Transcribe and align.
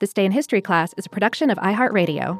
This 0.00 0.12
Day 0.12 0.24
in 0.24 0.30
History 0.30 0.60
class 0.60 0.94
is 0.96 1.06
a 1.06 1.08
production 1.08 1.50
of 1.50 1.58
iHeartRadio. 1.58 2.38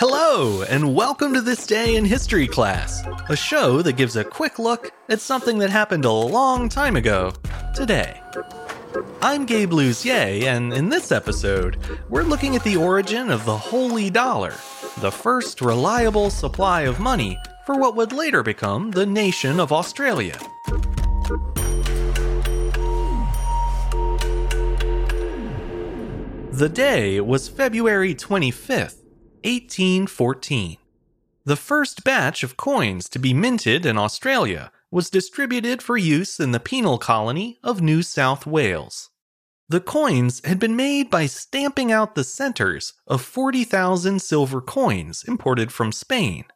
Hello, 0.00 0.62
and 0.62 0.96
welcome 0.96 1.32
to 1.34 1.40
This 1.40 1.64
Day 1.64 1.94
in 1.94 2.04
History 2.04 2.48
class, 2.48 3.04
a 3.28 3.36
show 3.36 3.82
that 3.82 3.92
gives 3.92 4.16
a 4.16 4.24
quick 4.24 4.58
look 4.58 4.90
at 5.08 5.20
something 5.20 5.58
that 5.58 5.70
happened 5.70 6.04
a 6.04 6.10
long 6.10 6.68
time 6.68 6.96
ago 6.96 7.32
today. 7.76 8.20
I'm 9.22 9.46
Gabe 9.46 9.70
Luzier, 9.70 10.42
and 10.42 10.72
in 10.72 10.88
this 10.88 11.12
episode, 11.12 11.76
we're 12.08 12.24
looking 12.24 12.56
at 12.56 12.64
the 12.64 12.76
origin 12.76 13.30
of 13.30 13.44
the 13.44 13.56
holey 13.56 14.12
dollar, 14.12 14.54
the 14.98 15.12
first 15.12 15.60
reliable 15.60 16.30
supply 16.30 16.80
of 16.80 16.98
money 16.98 17.38
for 17.68 17.78
what 17.78 17.94
would 17.94 18.12
later 18.12 18.42
become 18.42 18.92
the 18.92 19.04
nation 19.04 19.60
of 19.60 19.70
Australia. 19.70 20.38
The 26.50 26.70
day 26.72 27.20
was 27.20 27.50
February 27.50 28.14
25th, 28.14 29.02
1814. 29.44 30.78
The 31.44 31.56
first 31.56 32.04
batch 32.04 32.42
of 32.42 32.56
coins 32.56 33.06
to 33.10 33.18
be 33.18 33.34
minted 33.34 33.84
in 33.84 33.98
Australia 33.98 34.72
was 34.90 35.10
distributed 35.10 35.82
for 35.82 35.98
use 35.98 36.40
in 36.40 36.52
the 36.52 36.60
penal 36.60 36.96
colony 36.96 37.58
of 37.62 37.82
New 37.82 38.02
South 38.02 38.46
Wales. 38.46 39.10
The 39.68 39.80
coins 39.80 40.40
had 40.46 40.58
been 40.58 40.74
made 40.74 41.10
by 41.10 41.26
stamping 41.26 41.92
out 41.92 42.14
the 42.14 42.24
centers 42.24 42.94
of 43.06 43.20
40,000 43.20 44.22
silver 44.22 44.62
coins 44.62 45.22
imported 45.28 45.70
from 45.70 45.92
Spain. 45.92 46.46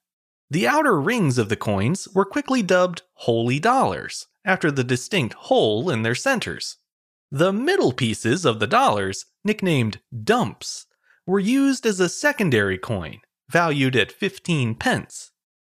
The 0.53 0.69
outer 0.69 1.01
rings 1.01 1.39
of 1.39 1.49
the 1.49 1.57
coins 1.57 2.07
were 2.13 2.27
quickly 2.27 2.63
dubbed 2.63 3.01
holey 3.27 3.59
dollars, 3.59 4.27
after 4.45 4.71
the 4.71 4.85
distinct 4.85 5.33
hole 5.33 5.89
in 5.89 6.03
their 6.03 6.15
centers. 6.15 6.77
The 7.31 7.55
middle 7.55 7.95
pieces 7.95 8.45
of 8.45 8.61
the 8.61 8.67
dollars, 8.67 9.25
nicknamed 9.43 10.01
dumps, 10.13 10.85
were 11.27 11.39
used 11.39 11.87
as 11.87 12.01
a 12.01 12.09
secondary 12.11 12.77
coin, 12.77 13.23
valued 13.49 13.97
at 13.97 14.13
15 14.13 14.75
pence. 14.75 15.31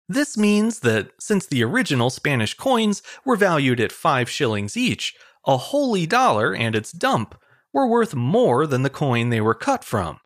This 0.08 0.38
means 0.38 0.80
that 0.80 1.12
since 1.20 1.46
the 1.46 1.62
original 1.62 2.10
Spanish 2.10 2.54
coins 2.54 3.04
were 3.26 3.36
valued 3.36 3.82
at 3.82 3.92
5 3.92 4.30
shillings 4.30 4.78
each, 4.78 5.14
a 5.46 5.58
holey 5.58 6.08
dollar 6.08 6.56
and 6.56 6.74
its 6.74 6.94
dump 6.94 7.36
were 7.74 7.86
worth 7.86 8.16
more 8.16 8.66
than 8.66 8.84
the 8.84 8.90
coin 8.90 9.28
they 9.30 9.42
were 9.42 9.54
cut 9.54 9.84
from. 9.84 10.22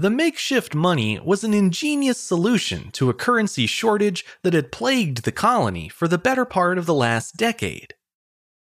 The 0.00 0.10
makeshift 0.10 0.76
money 0.76 1.18
was 1.18 1.42
an 1.42 1.52
ingenious 1.52 2.20
solution 2.20 2.92
to 2.92 3.10
a 3.10 3.14
currency 3.14 3.66
shortage 3.66 4.24
that 4.44 4.54
had 4.54 4.70
plagued 4.70 5.24
the 5.24 5.32
colony 5.32 5.88
for 5.88 6.06
the 6.06 6.16
better 6.16 6.44
part 6.44 6.78
of 6.78 6.86
the 6.86 6.94
last 6.94 7.36
decade. 7.36 7.94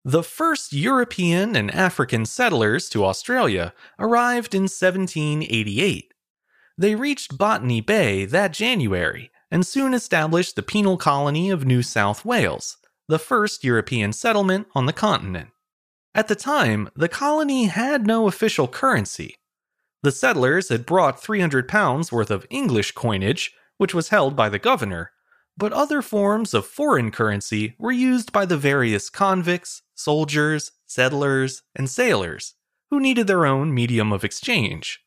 The 0.05 0.23
first 0.23 0.75
European 0.75 1.57
and 1.57 1.71
African 1.71 2.27
settlers 2.27 2.91
to 2.91 3.07
Australia 3.07 3.73
arrived 3.99 4.55
in 4.55 4.65
1788. 4.65 6.13
They 6.77 6.95
reached 6.95 7.39
Botany 7.39 7.81
Bay 7.81 8.27
that 8.27 8.53
January 8.53 9.31
and 9.51 9.67
soon 9.67 9.95
established 9.95 10.55
the 10.55 10.63
penal 10.63 10.99
colony 10.99 11.49
of 11.49 11.65
New 11.65 11.83
South 11.83 12.27
Wales, 12.27 12.77
the 13.09 13.19
first 13.19 13.65
European 13.65 14.13
settlement 14.13 14.67
on 14.75 14.85
the 14.85 14.93
continent. 14.93 15.49
At 16.15 16.29
the 16.29 16.37
time, 16.37 16.91
the 16.95 17.09
colony 17.09 17.69
had 17.69 18.07
no 18.07 18.29
official 18.29 18.69
currency. 18.69 19.37
The 20.03 20.13
settlers 20.13 20.69
had 20.69 20.85
brought 20.85 21.23
300 21.23 21.69
pounds 21.69 22.11
worth 22.11 22.31
of 22.31 22.47
English 22.51 22.93
coinage, 22.93 23.53
which 23.79 23.95
was 23.95 24.09
held 24.09 24.35
by 24.35 24.49
the 24.49 24.59
governor, 24.59 25.13
but 25.57 25.73
other 25.73 26.03
forms 26.03 26.55
of 26.55 26.67
foreign 26.67 27.11
currency 27.11 27.77
were 27.79 27.93
used 27.93 28.33
by 28.33 28.45
the 28.45 28.57
various 28.57 29.11
convicts, 29.11 29.83
soldiers, 29.95 30.73
settlers, 30.87 31.63
and 31.77 31.89
sailors, 31.89 32.55
who 32.91 32.99
needed 32.99 33.27
their 33.27 33.47
own 33.47 33.73
medium 33.73 34.13
of 34.13 34.25
exchange. 34.25 35.01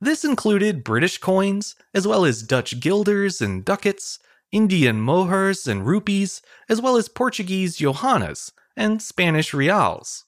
This 0.00 0.24
included 0.24 0.84
British 0.84 1.18
coins, 1.18 1.74
as 1.94 2.06
well 2.06 2.24
as 2.24 2.42
Dutch 2.42 2.78
guilders 2.78 3.40
and 3.40 3.64
ducats, 3.64 4.18
Indian 4.52 5.00
mohurs 5.00 5.66
and 5.66 5.86
rupees, 5.86 6.42
as 6.68 6.80
well 6.80 6.96
as 6.96 7.08
Portuguese 7.08 7.76
johannas 7.76 8.52
and 8.76 9.02
Spanish 9.02 9.52
reals. 9.52 10.25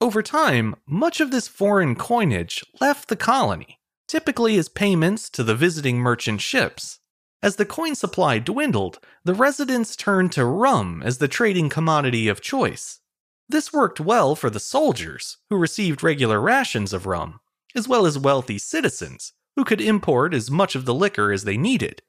Over 0.00 0.22
time, 0.22 0.76
much 0.86 1.20
of 1.20 1.30
this 1.30 1.48
foreign 1.48 1.96
coinage 1.96 2.62
left 2.80 3.08
the 3.08 3.16
colony, 3.16 3.80
typically 4.06 4.58
as 4.58 4.68
payments 4.68 5.30
to 5.30 5.42
the 5.42 5.54
visiting 5.54 5.98
merchant 5.98 6.42
ships. 6.42 7.00
As 7.42 7.56
the 7.56 7.64
coin 7.64 7.94
supply 7.94 8.38
dwindled, 8.38 8.98
the 9.24 9.34
residents 9.34 9.96
turned 9.96 10.32
to 10.32 10.44
rum 10.44 11.02
as 11.02 11.18
the 11.18 11.28
trading 11.28 11.70
commodity 11.70 12.28
of 12.28 12.42
choice. 12.42 13.00
This 13.48 13.72
worked 13.72 13.98
well 13.98 14.34
for 14.34 14.50
the 14.50 14.60
soldiers, 14.60 15.38
who 15.48 15.56
received 15.56 16.02
regular 16.02 16.40
rations 16.40 16.92
of 16.92 17.06
rum, 17.06 17.40
as 17.74 17.88
well 17.88 18.04
as 18.04 18.18
wealthy 18.18 18.58
citizens, 18.58 19.32
who 19.54 19.64
could 19.64 19.80
import 19.80 20.34
as 20.34 20.50
much 20.50 20.74
of 20.74 20.84
the 20.84 20.94
liquor 20.94 21.32
as 21.32 21.44
they 21.44 21.56
needed. 21.56 22.02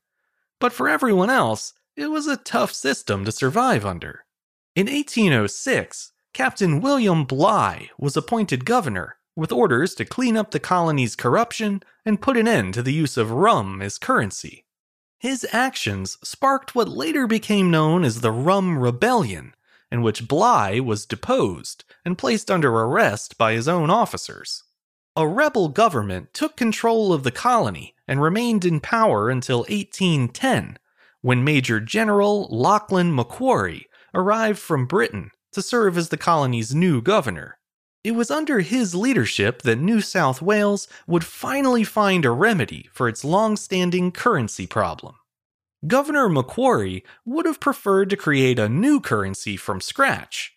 But 0.59 0.73
for 0.73 0.89
everyone 0.89 1.29
else, 1.29 1.73
it 1.95 2.07
was 2.07 2.27
a 2.27 2.35
tough 2.35 2.73
system 2.73 3.23
to 3.25 3.31
survive 3.31 3.85
under. 3.85 4.25
In 4.75 4.87
1806, 4.87 6.11
Captain 6.37 6.81
William 6.81 7.23
Bligh 7.23 7.89
was 7.97 8.15
appointed 8.15 8.63
governor, 8.63 9.17
with 9.35 9.51
orders 9.51 9.95
to 9.95 10.05
clean 10.05 10.37
up 10.37 10.51
the 10.51 10.59
colony's 10.59 11.15
corruption 11.15 11.81
and 12.05 12.21
put 12.21 12.37
an 12.37 12.47
end 12.47 12.75
to 12.75 12.83
the 12.83 12.93
use 12.93 13.17
of 13.17 13.31
rum 13.31 13.81
as 13.81 13.97
currency. 13.97 14.63
His 15.17 15.47
actions 15.51 16.19
sparked 16.23 16.75
what 16.75 16.87
later 16.87 17.25
became 17.25 17.71
known 17.71 18.03
as 18.03 18.21
the 18.21 18.31
Rum 18.31 18.77
Rebellion, 18.77 19.55
in 19.91 20.03
which 20.03 20.27
Bligh 20.27 20.79
was 20.79 21.07
deposed 21.07 21.83
and 22.05 22.19
placed 22.19 22.51
under 22.51 22.69
arrest 22.69 23.39
by 23.39 23.53
his 23.53 23.67
own 23.67 23.89
officers. 23.89 24.63
A 25.15 25.27
rebel 25.27 25.69
government 25.69 26.35
took 26.35 26.55
control 26.55 27.13
of 27.13 27.23
the 27.23 27.31
colony 27.31 27.95
and 28.07 28.21
remained 28.21 28.63
in 28.63 28.79
power 28.79 29.31
until 29.31 29.61
1810, 29.61 30.77
when 31.21 31.43
Major 31.43 31.79
General 31.79 32.47
Lachlan 32.51 33.15
Macquarie 33.15 33.87
arrived 34.13 34.59
from 34.59 34.85
Britain 34.85 35.31
to 35.57 35.63
serve 35.63 35.97
as 35.97 36.09
the 36.09 36.17
colony's 36.17 36.75
new 36.75 37.01
governor. 37.01 37.57
It 38.03 38.11
was 38.11 38.29
under 38.29 38.59
his 38.59 38.93
leadership 38.93 39.63
that 39.63 39.79
New 39.79 40.01
South 40.01 40.39
Wales 40.39 40.87
would 41.07 41.25
finally 41.25 41.83
find 41.83 42.25
a 42.25 42.31
remedy 42.31 42.87
for 42.93 43.09
its 43.09 43.25
long 43.25 43.57
standing 43.57 44.11
currency 44.11 44.67
problem. 44.67 45.15
Governor 45.87 46.29
Macquarie 46.29 47.03
would 47.25 47.47
have 47.47 47.59
preferred 47.59 48.11
to 48.11 48.15
create 48.15 48.59
a 48.59 48.69
new 48.69 49.01
currency 49.01 49.57
from 49.57 49.81
scratch. 49.81 50.53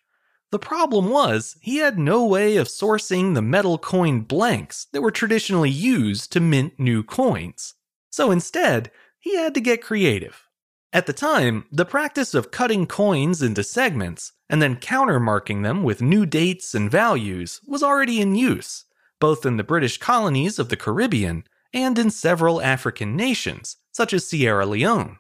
The 0.53 0.59
problem 0.59 1.09
was, 1.09 1.57
he 1.63 1.79
had 1.79 1.99
no 1.99 2.27
way 2.27 2.59
of 2.59 2.69
sourcing 2.69 3.35
the 3.35 3.41
metal 3.41 3.79
coin 3.79 4.21
blanks 4.21 4.87
that 4.93 5.01
were 5.01 5.11
traditionally 5.11 5.71
used 5.71 6.31
to 6.33 6.41
mint 6.41 6.79
new 6.79 7.03
coins. 7.03 7.73
So 8.11 8.31
instead, 8.31 8.91
he 9.19 9.35
had 9.37 9.55
to 9.55 9.63
get 9.63 9.83
creative. 9.83 10.47
At 10.93 11.07
the 11.07 11.15
time, 11.15 11.65
the 11.73 11.87
practice 11.87 12.35
of 12.35 12.51
cutting 12.51 12.87
coins 12.87 13.41
into 13.41 13.65
segments 13.65 14.33
and 14.51 14.61
then 14.61 14.75
countermarking 14.77 15.63
them 15.63 15.85
with 15.85 16.03
new 16.03 16.27
dates 16.27 16.75
and 16.75 16.91
values 16.91 17.61
was 17.67 17.85
already 17.85 18.21
in 18.21 18.35
use, 18.35 18.85
both 19.21 19.47
in 19.47 19.57
the 19.57 19.65
British 19.65 19.97
colonies 19.97 20.59
of 20.59 20.69
the 20.69 20.77
Caribbean 20.77 21.45
and 21.73 21.97
in 21.97 22.11
several 22.11 22.61
African 22.61 23.15
nations, 23.17 23.77
such 23.93 24.13
as 24.13 24.29
Sierra 24.29 24.67
Leone. 24.67 25.19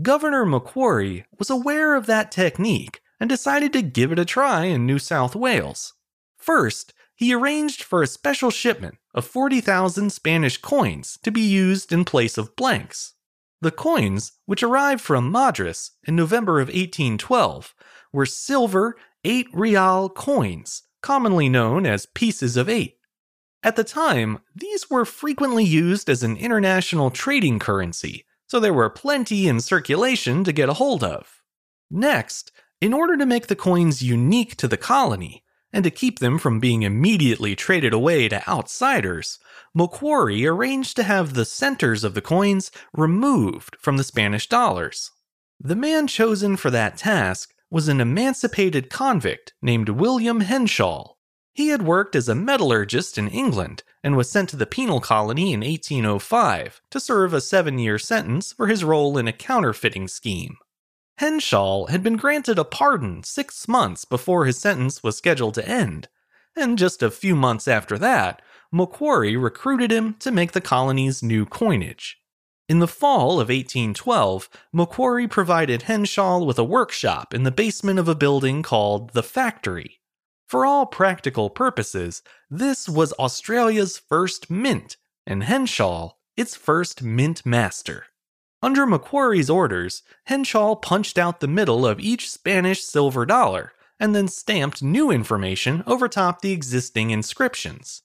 Governor 0.00 0.46
Macquarie 0.46 1.26
was 1.38 1.50
aware 1.50 1.94
of 1.94 2.06
that 2.06 2.32
technique 2.32 3.02
and 3.20 3.28
decided 3.28 3.70
to 3.74 3.82
give 3.82 4.12
it 4.12 4.18
a 4.18 4.24
try 4.24 4.64
in 4.64 4.86
New 4.86 4.98
South 4.98 5.36
Wales. 5.36 5.92
First, 6.38 6.94
he 7.14 7.34
arranged 7.34 7.82
for 7.82 8.02
a 8.02 8.06
special 8.06 8.50
shipment 8.50 8.96
of 9.12 9.26
40,000 9.26 10.08
Spanish 10.08 10.56
coins 10.56 11.18
to 11.22 11.30
be 11.30 11.42
used 11.42 11.92
in 11.92 12.06
place 12.06 12.38
of 12.38 12.56
blanks. 12.56 13.12
The 13.60 13.70
coins, 13.70 14.32
which 14.46 14.62
arrived 14.62 15.02
from 15.02 15.30
Madras 15.30 15.90
in 16.04 16.16
November 16.16 16.60
of 16.60 16.68
1812, 16.68 17.74
were 18.12 18.26
silver 18.26 18.96
8 19.24 19.48
real 19.52 20.08
coins, 20.08 20.82
commonly 21.02 21.48
known 21.48 21.86
as 21.86 22.06
pieces 22.06 22.56
of 22.56 22.68
8. 22.68 22.96
At 23.62 23.76
the 23.76 23.84
time, 23.84 24.38
these 24.54 24.88
were 24.88 25.04
frequently 25.04 25.64
used 25.64 26.08
as 26.08 26.22
an 26.22 26.36
international 26.36 27.10
trading 27.10 27.58
currency, 27.58 28.24
so 28.46 28.58
there 28.58 28.72
were 28.72 28.88
plenty 28.88 29.46
in 29.46 29.60
circulation 29.60 30.44
to 30.44 30.52
get 30.52 30.70
a 30.70 30.74
hold 30.74 31.04
of. 31.04 31.42
Next, 31.90 32.52
in 32.80 32.94
order 32.94 33.16
to 33.16 33.26
make 33.26 33.48
the 33.48 33.56
coins 33.56 34.02
unique 34.02 34.56
to 34.56 34.68
the 34.68 34.78
colony, 34.78 35.44
and 35.72 35.84
to 35.84 35.90
keep 35.90 36.18
them 36.18 36.38
from 36.38 36.58
being 36.58 36.82
immediately 36.82 37.54
traded 37.54 37.92
away 37.92 38.28
to 38.28 38.48
outsiders, 38.48 39.38
Macquarie 39.74 40.46
arranged 40.46 40.96
to 40.96 41.02
have 41.02 41.34
the 41.34 41.44
centers 41.44 42.02
of 42.02 42.14
the 42.14 42.22
coins 42.22 42.72
removed 42.92 43.76
from 43.78 43.96
the 43.96 44.04
Spanish 44.04 44.48
dollars. 44.48 45.12
The 45.60 45.76
man 45.76 46.06
chosen 46.06 46.56
for 46.56 46.70
that 46.70 46.96
task 46.96 47.52
was 47.70 47.88
an 47.88 48.00
emancipated 48.00 48.90
convict 48.90 49.52
named 49.62 49.88
William 49.88 50.40
Henshaw. 50.40 51.14
He 51.52 51.68
had 51.68 51.82
worked 51.82 52.16
as 52.16 52.28
a 52.28 52.34
metallurgist 52.34 53.18
in 53.18 53.28
England 53.28 53.82
and 54.02 54.16
was 54.16 54.30
sent 54.30 54.48
to 54.50 54.56
the 54.56 54.66
penal 54.66 55.00
colony 55.00 55.52
in 55.52 55.60
1805 55.60 56.80
to 56.90 57.00
serve 57.00 57.32
a 57.32 57.40
seven 57.40 57.78
year 57.78 57.98
sentence 57.98 58.52
for 58.52 58.66
his 58.66 58.84
role 58.84 59.18
in 59.18 59.28
a 59.28 59.32
counterfeiting 59.32 60.08
scheme. 60.08 60.56
Henshaw 61.18 61.86
had 61.86 62.02
been 62.02 62.16
granted 62.16 62.58
a 62.58 62.64
pardon 62.64 63.22
six 63.22 63.68
months 63.68 64.04
before 64.04 64.46
his 64.46 64.58
sentence 64.58 65.02
was 65.02 65.18
scheduled 65.18 65.54
to 65.54 65.68
end, 65.68 66.08
and 66.56 66.78
just 66.78 67.02
a 67.02 67.10
few 67.10 67.36
months 67.36 67.68
after 67.68 67.98
that, 67.98 68.40
Macquarie 68.72 69.36
recruited 69.36 69.90
him 69.90 70.14
to 70.20 70.30
make 70.30 70.52
the 70.52 70.60
colony's 70.60 71.22
new 71.22 71.44
coinage. 71.44 72.19
In 72.70 72.78
the 72.78 72.86
fall 72.86 73.40
of 73.40 73.48
1812, 73.48 74.48
Macquarie 74.72 75.26
provided 75.26 75.82
Henshaw 75.82 76.38
with 76.38 76.56
a 76.56 76.62
workshop 76.62 77.34
in 77.34 77.42
the 77.42 77.50
basement 77.50 77.98
of 77.98 78.06
a 78.06 78.14
building 78.14 78.62
called 78.62 79.10
the 79.10 79.24
Factory. 79.24 79.98
For 80.46 80.64
all 80.64 80.86
practical 80.86 81.50
purposes, 81.50 82.22
this 82.48 82.88
was 82.88 83.12
Australia's 83.14 83.98
first 83.98 84.52
mint, 84.52 84.96
and 85.26 85.42
Henshaw 85.42 86.12
its 86.36 86.54
first 86.54 87.02
mint 87.02 87.44
master. 87.44 88.06
Under 88.62 88.86
Macquarie's 88.86 89.50
orders, 89.50 90.04
Henshaw 90.26 90.76
punched 90.76 91.18
out 91.18 91.40
the 91.40 91.48
middle 91.48 91.84
of 91.84 91.98
each 91.98 92.30
Spanish 92.30 92.84
silver 92.84 93.26
dollar 93.26 93.72
and 93.98 94.14
then 94.14 94.28
stamped 94.28 94.80
new 94.80 95.10
information 95.10 95.82
over 95.88 96.06
top 96.06 96.40
the 96.40 96.52
existing 96.52 97.10
inscriptions. 97.10 98.02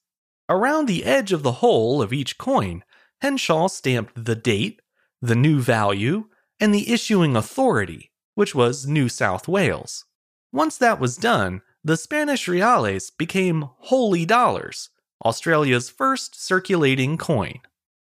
Around 0.49 0.87
the 0.87 1.05
edge 1.05 1.31
of 1.31 1.43
the 1.43 1.59
hole 1.61 2.01
of 2.01 2.11
each 2.11 2.39
coin, 2.39 2.83
Henshaw 3.21 3.67
stamped 3.67 4.25
the 4.25 4.35
date, 4.35 4.81
the 5.21 5.35
new 5.35 5.59
value, 5.59 6.25
and 6.59 6.73
the 6.73 6.91
issuing 6.91 7.35
authority, 7.35 8.11
which 8.35 8.55
was 8.55 8.87
New 8.87 9.09
South 9.09 9.47
Wales. 9.47 10.05
Once 10.51 10.77
that 10.77 10.99
was 10.99 11.17
done, 11.17 11.61
the 11.83 11.97
Spanish 11.97 12.47
reales 12.47 13.09
became 13.09 13.69
holey 13.85 14.25
dollars, 14.25 14.89
Australia's 15.23 15.89
first 15.89 16.41
circulating 16.41 17.17
coin. 17.17 17.59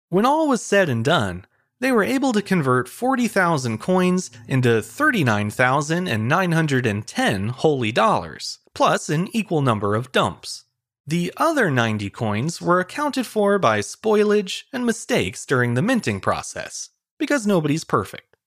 When 0.10 0.26
all 0.26 0.48
was 0.48 0.62
said 0.62 0.90
and 0.90 1.06
done, 1.06 1.46
they 1.80 1.92
were 1.92 2.04
able 2.04 2.34
to 2.34 2.42
convert 2.42 2.90
40,000 2.90 3.80
coins 3.80 4.32
into 4.48 4.82
39,910 4.82 7.52
holey 7.52 7.94
dollars, 7.94 8.60
plus 8.74 9.10
an 9.10 9.28
equal 9.36 9.62
number 9.62 9.96
of 9.96 10.12
dumps. 10.12 10.66
The 11.12 11.34
other 11.36 11.70
90 11.70 12.10
coins 12.12 12.62
were 12.62 12.80
accounted 12.80 13.28
for 13.28 13.60
by 13.60 13.82
spoilage 13.82 14.64
and 14.72 14.86
mistakes 14.86 15.46
during 15.46 15.74
the 15.74 15.82
minting 15.82 16.22
process, 16.22 16.88
because 17.20 17.46
nobody's 17.46 17.84
perfect. 17.84 18.38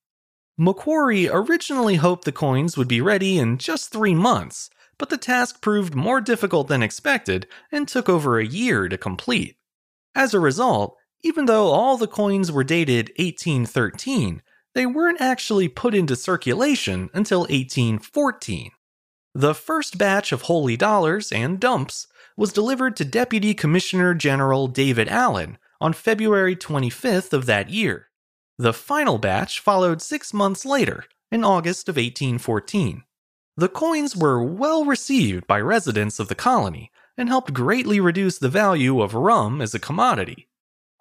Macquarie 0.57 1.29
originally 1.29 1.97
hoped 1.97 2.25
the 2.25 2.33
coins 2.33 2.79
would 2.79 2.89
be 2.89 3.03
ready 3.03 3.37
in 3.37 3.59
just 3.59 3.93
three 3.93 4.15
months, 4.15 4.71
but 4.97 5.11
the 5.11 5.19
task 5.19 5.61
proved 5.61 5.95
more 5.95 6.23
difficult 6.23 6.69
than 6.69 6.83
expected 6.83 7.47
and 7.71 7.87
took 7.87 8.09
over 8.09 8.39
a 8.39 8.47
year 8.47 8.89
to 8.89 8.97
complete. 8.97 9.59
As 10.15 10.33
a 10.33 10.41
result, 10.41 10.97
even 11.23 11.45
though 11.45 11.67
all 11.67 11.99
the 11.99 12.07
coins 12.07 12.51
were 12.51 12.65
dated 12.65 13.11
1813, 13.19 14.41
they 14.73 14.87
weren't 14.87 15.21
actually 15.21 15.69
put 15.69 15.95
into 15.95 16.17
circulation 16.17 17.11
until 17.13 17.41
1814. 17.41 18.71
The 19.35 19.55
first 19.55 19.99
batch 19.99 20.33
of 20.33 20.45
holey 20.45 20.79
dollars 20.79 21.31
and 21.31 21.61
dumps 21.61 22.07
was 22.37 22.53
delivered 22.53 22.97
to 22.97 23.05
Deputy 23.05 23.55
Commissioner 23.55 24.15
General 24.15 24.67
David 24.67 25.09
Allen 25.09 25.59
on 25.81 25.93
February 25.93 26.57
25th 26.57 27.33
of 27.33 27.47
that 27.47 27.71
year. 27.71 28.09
The 28.59 28.73
final 28.73 29.19
batch 29.19 29.61
followed 29.61 30.01
six 30.01 30.33
months 30.33 30.65
later, 30.65 31.05
in 31.31 31.45
August 31.45 31.89
of 31.89 31.97
1814. 31.97 33.03
The 33.57 33.69
coins 33.69 34.17
were 34.17 34.43
well 34.43 34.85
received 34.85 35.47
by 35.47 35.61
residents 35.61 36.19
of 36.19 36.29
the 36.29 36.35
colony 36.35 36.91
and 37.17 37.29
helped 37.29 37.53
greatly 37.53 38.01
reduce 38.01 38.39
the 38.39 38.49
value 38.49 39.01
of 39.01 39.15
rum 39.15 39.61
as 39.61 39.75
a 39.75 39.79
commodity 39.79 40.49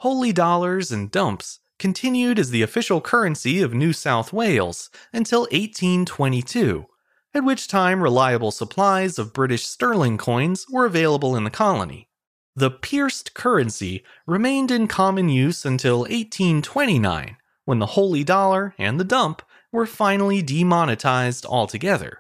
holey 0.04 0.34
dollars 0.34 0.92
and 0.92 1.10
dumps 1.10 1.60
continued 1.80 2.38
as 2.38 2.50
the 2.50 2.62
official 2.62 3.00
currency 3.00 3.62
of 3.62 3.74
New 3.74 3.94
South 3.94 4.34
Wales 4.34 4.90
until 5.14 5.42
1822, 5.44 6.86
at 7.34 7.44
which 7.44 7.68
time 7.68 8.02
reliable 8.02 8.52
supplies 8.52 9.18
of 9.18 9.34
British 9.34 9.66
sterling 9.66 10.18
coins 10.18 10.66
were 10.70 10.86
available 10.86 11.36
in 11.36 11.44
the 11.44 11.50
colony. 11.50 12.08
The 12.56 12.70
pierced 12.70 13.34
currency 13.34 14.04
remained 14.28 14.70
in 14.70 14.88
common 14.88 15.30
use 15.30 15.66
until 15.66 16.00
1829, 16.00 17.38
when 17.66 17.80
the 17.80 17.88
holey 17.88 18.24
dollar 18.24 18.76
and 18.78 19.00
the 19.00 19.04
dump 19.04 19.42
were 19.72 19.88
finally 19.88 20.42
demonetized 20.42 21.46
altogether. 21.46 22.20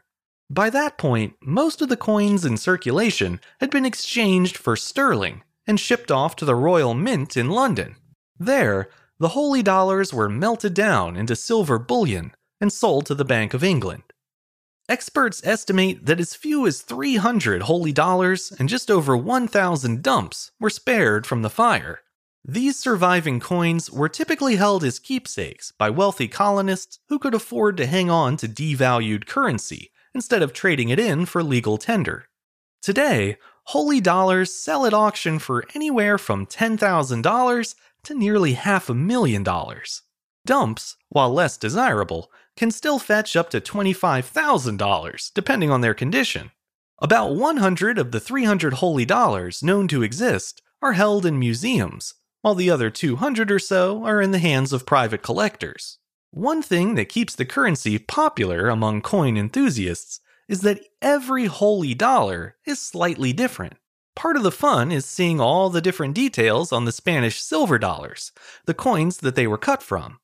By 0.49 0.69
that 0.71 0.97
point, 0.97 1.35
most 1.41 1.81
of 1.81 1.89
the 1.89 1.97
coins 1.97 2.45
in 2.45 2.57
circulation 2.57 3.39
had 3.59 3.69
been 3.69 3.85
exchanged 3.85 4.57
for 4.57 4.75
sterling, 4.75 5.43
and 5.65 5.79
shipped 5.79 6.11
off 6.11 6.35
to 6.37 6.45
the 6.45 6.55
Royal 6.55 6.93
Mint 6.93 7.37
in 7.37 7.49
London. 7.49 7.95
There, 8.37 8.89
the 9.19 9.29
holey 9.29 9.63
dollars 9.63 10.13
were 10.13 10.29
melted 10.29 10.73
down 10.73 11.15
into 11.15 11.35
silver 11.35 11.79
bullion 11.79 12.33
and 12.59 12.71
sold 12.71 13.05
to 13.05 13.15
the 13.15 13.25
Bank 13.25 13.53
of 13.53 13.63
England. 13.63 14.03
Experts 14.89 15.41
estimate 15.45 16.05
that 16.05 16.19
as 16.19 16.35
few 16.35 16.67
as 16.67 16.81
300 16.81 17.61
holey 17.61 17.93
dollars 17.93 18.51
and 18.59 18.67
just 18.67 18.91
over 18.91 19.15
1,000 19.15 20.03
dumps 20.03 20.51
were 20.59 20.69
spared 20.69 21.25
from 21.25 21.41
the 21.41 21.49
fire. 21.49 22.01
These 22.43 22.79
surviving 22.79 23.39
coins 23.39 23.89
were 23.89 24.09
typically 24.09 24.57
held 24.57 24.83
as 24.83 24.99
keepsakes 24.99 25.71
by 25.71 25.89
wealthy 25.89 26.27
colonists 26.27 26.99
who 27.07 27.17
could 27.17 27.33
afford 27.33 27.77
to 27.77 27.85
hang 27.85 28.09
on 28.09 28.35
to 28.37 28.47
devalued 28.49 29.25
currency 29.25 29.91
instead 30.13 30.41
of 30.41 30.51
trading 30.51 30.89
it 30.89 30.99
in 30.99 31.25
for 31.25 31.41
legal 31.41 31.77
tender. 31.77 32.25
Today, 32.81 33.37
holey 33.69 34.03
dollars 34.03 34.53
sell 34.53 34.85
at 34.85 34.93
auction 34.93 35.39
for 35.39 35.63
anywhere 35.73 36.17
from 36.17 36.45
$10,000 36.45 37.75
to 38.03 38.13
nearly 38.13 38.53
half 38.53 38.89
a 38.89 38.93
million 38.93 39.43
dollars. 39.43 40.01
Dumps, 40.45 40.97
while 41.09 41.33
less 41.33 41.57
desirable, 41.57 42.31
can 42.57 42.69
still 42.69 42.99
fetch 42.99 43.35
up 43.35 43.49
to 43.51 43.61
$25,000 43.61 45.31
depending 45.33 45.71
on 45.71 45.81
their 45.81 45.93
condition. 45.93 46.51
About 46.99 47.35
100 47.35 47.97
of 47.97 48.11
the 48.11 48.19
300 48.19 48.75
holey 48.75 49.05
dollars 49.05 49.63
known 49.63 49.87
to 49.87 50.03
exist 50.03 50.61
are 50.81 50.93
held 50.93 51.25
in 51.25 51.39
museums, 51.39 52.13
while 52.41 52.55
the 52.55 52.69
other 52.69 52.89
200 52.89 53.51
or 53.51 53.59
so 53.59 54.03
are 54.05 54.21
in 54.21 54.31
the 54.31 54.39
hands 54.39 54.73
of 54.73 54.85
private 54.85 55.21
collectors. 55.23 55.97
One 56.31 56.61
thing 56.61 56.95
that 56.95 57.09
keeps 57.09 57.35
the 57.35 57.45
currency 57.45 57.97
popular 57.97 58.67
among 58.67 59.01
coin 59.01 59.37
enthusiasts 59.37 60.19
is 60.49 60.61
that 60.61 60.81
every 61.01 61.47
holey 61.47 61.97
dollar 61.97 62.57
is 62.65 62.79
slightly 62.79 63.33
different. 63.33 63.77
Part 64.15 64.35
of 64.35 64.43
the 64.43 64.51
fun 64.51 64.91
is 64.91 65.05
seeing 65.05 65.39
all 65.39 65.69
the 65.69 65.81
different 65.81 66.13
details 66.13 66.71
on 66.71 66.85
the 66.85 66.91
Spanish 66.91 67.41
silver 67.41 67.79
dollars, 67.79 68.31
the 68.65 68.73
coins 68.73 69.17
that 69.17 69.35
they 69.35 69.47
were 69.47 69.57
cut 69.57 69.81
from. 69.81 70.19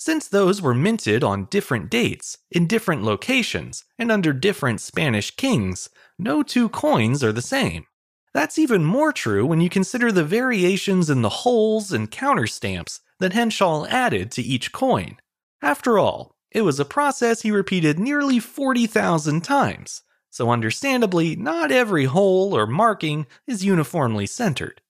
Since 0.00 0.28
those 0.28 0.62
were 0.62 0.74
minted 0.74 1.24
on 1.24 1.46
different 1.46 1.90
dates, 1.90 2.38
in 2.52 2.68
different 2.68 3.02
locations, 3.02 3.84
and 3.98 4.12
under 4.12 4.32
different 4.32 4.80
Spanish 4.80 5.34
kings, 5.34 5.90
no 6.20 6.44
two 6.44 6.68
coins 6.68 7.24
are 7.24 7.32
the 7.32 7.42
same. 7.42 7.84
That's 8.32 8.60
even 8.60 8.84
more 8.84 9.12
true 9.12 9.44
when 9.44 9.60
you 9.60 9.68
consider 9.68 10.12
the 10.12 10.22
variations 10.22 11.10
in 11.10 11.22
the 11.22 11.28
holes 11.28 11.90
and 11.90 12.12
counterstamps 12.12 13.00
that 13.18 13.32
Henshaw 13.32 13.86
added 13.86 14.30
to 14.32 14.42
each 14.42 14.70
coin. 14.70 15.16
After 15.60 15.98
all, 15.98 16.30
it 16.52 16.62
was 16.62 16.78
a 16.78 16.84
process 16.84 17.42
he 17.42 17.50
repeated 17.50 17.98
nearly 17.98 18.38
40,000 18.38 19.42
times, 19.42 20.02
so 20.30 20.50
understandably, 20.50 21.34
not 21.34 21.72
every 21.72 22.04
hole 22.04 22.56
or 22.56 22.68
marking 22.68 23.26
is 23.48 23.64
uniformly 23.64 24.26
centered. 24.26 24.80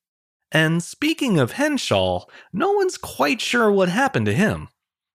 And 0.53 0.83
speaking 0.83 1.39
of 1.39 1.53
Henshaw, 1.53 2.27
no 2.53 2.73
one's 2.73 2.99
quite 2.99 3.41
sure 3.41 3.73
what 3.73 3.89
happened 3.89 4.27
to 4.27 4.35
him. 4.35 4.69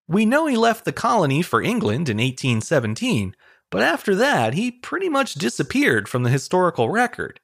We 0.07 0.25
know 0.25 0.47
he 0.47 0.57
left 0.57 0.85
the 0.85 0.91
colony 0.91 1.41
for 1.41 1.61
England 1.61 2.09
in 2.09 2.17
1817, 2.17 3.35
but 3.69 3.81
after 3.81 4.15
that, 4.15 4.53
he 4.53 4.71
pretty 4.71 5.09
much 5.09 5.35
disappeared 5.35 6.09
from 6.09 6.23
the 6.23 6.29
historical 6.29 6.89
record. 6.89 7.39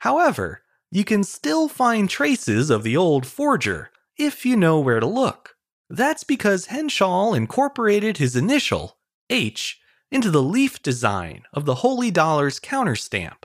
However, 0.00 0.62
you 0.90 1.04
can 1.04 1.22
still 1.22 1.68
find 1.68 2.10
traces 2.10 2.68
of 2.68 2.82
the 2.82 2.96
old 2.96 3.26
forger 3.26 3.90
if 4.18 4.44
you 4.44 4.56
know 4.56 4.80
where 4.80 5.00
to 5.00 5.06
look. 5.06 5.54
That's 5.88 6.24
because 6.24 6.66
Henshaw 6.66 7.32
incorporated 7.32 8.18
his 8.18 8.36
initial, 8.36 8.98
H, 9.28 9.80
into 10.10 10.30
the 10.30 10.42
leaf 10.42 10.82
design 10.82 11.44
of 11.52 11.64
the 11.64 11.76
Holey 11.76 12.12
Dollar's 12.12 12.60
counterstamp. 12.60 13.44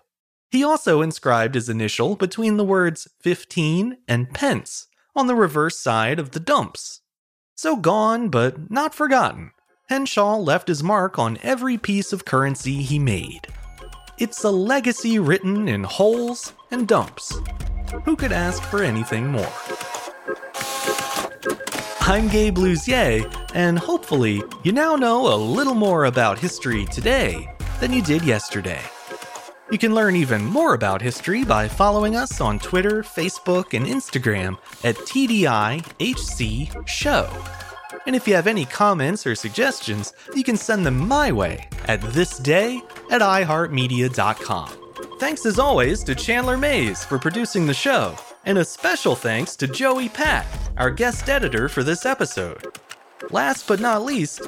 He 0.50 0.63
also 0.63 1.01
inscribed 1.01 1.55
his 1.55 1.69
initial 1.69 2.15
between 2.15 2.57
the 2.57 2.63
words 2.63 3.07
15 3.22 3.98
and 4.07 4.29
pence 4.31 4.88
on 5.15 5.27
the 5.27 5.36
reverse 5.36 5.79
side 5.79 6.19
of 6.19 6.31
the 6.31 6.39
dumps. 6.39 7.01
So 7.57 7.77
gone, 7.77 8.27
but 8.27 8.69
not 8.69 8.93
forgotten, 8.93 9.51
Henshaw 9.88 10.35
left 10.35 10.67
his 10.67 10.83
mark 10.83 11.17
on 11.17 11.39
every 11.41 11.77
piece 11.77 12.12
of 12.12 12.25
currency 12.25 12.81
he 12.81 13.00
made. 13.00 13.47
It's 14.17 14.43
a 14.43 14.50
legacy 14.50 15.19
written 15.19 15.69
in 15.69 15.85
holes 15.85 16.51
and 16.71 16.85
dumps. 16.85 17.33
Who 18.03 18.17
could 18.17 18.33
ask 18.33 18.62
for 18.62 18.83
anything 18.83 19.27
more? 19.27 19.53
I'm 22.01 22.27
Gabe 22.27 22.57
Luzier, 22.57 23.24
and 23.53 23.79
hopefully, 23.79 24.43
you 24.63 24.74
now 24.74 24.97
know 24.97 25.33
a 25.33 25.38
little 25.38 25.75
more 25.75 26.05
about 26.05 26.38
history 26.38 26.83
today 26.85 27.47
than 27.79 27.93
you 27.93 28.01
did 28.01 28.24
yesterday. 28.24 28.81
You 29.75 29.79
can 29.89 29.94
learn 29.94 30.15
even 30.15 30.46
more 30.46 30.74
about 30.74 31.01
history 31.01 31.44
by 31.44 31.67
following 31.67 32.15
us 32.15 32.39
on 32.39 32.60
Twitter, 32.60 33.03
Facebook, 33.03 33.74
and 33.74 33.86
Instagram 33.86 34.58
at 34.86 34.96
TDIHC 34.96 36.88
Show. 36.88 37.44
And 38.05 38.15
if 38.15 38.25
you 38.25 38.36
have 38.36 38.48
any 38.48 38.63
comments 38.63 39.27
or 39.27 39.36
suggestions, 39.36 40.13
you 40.34 40.46
can 40.46 40.55
send 40.55 40.86
them 40.86 40.98
my 40.98 41.29
way 41.29 41.67
at 41.89 42.00
thisday 42.00 42.79
at 43.12 43.20
iHeartMedia.com. 43.20 44.72
Thanks 45.20 45.46
as 45.46 45.60
always 45.60 46.05
to 46.05 46.15
Chandler 46.15 46.58
Mays 46.58 47.03
for 47.03 47.20
producing 47.20 47.65
the 47.65 47.74
show, 47.74 48.15
and 48.46 48.58
a 48.58 48.63
special 48.63 49.13
thanks 49.13 49.58
to 49.58 49.67
Joey 49.67 50.08
Pat, 50.08 50.46
our 50.77 50.89
guest 50.89 51.27
editor 51.27 51.67
for 51.67 51.84
this 51.84 52.05
episode. 52.05 52.77
Last 53.29 53.67
but 53.67 53.82
not 53.82 54.05
least, 54.05 54.48